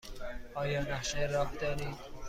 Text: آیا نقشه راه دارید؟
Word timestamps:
آیا 0.55 0.81
نقشه 0.81 1.19
راه 1.27 1.55
دارید؟ 1.55 1.95